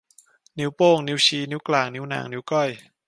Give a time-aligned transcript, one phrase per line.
[0.57, 2.69] นิ้วโป้ง นิ้วชี้ นิ้วกลาง นิ้วนาง นิ้วก้อย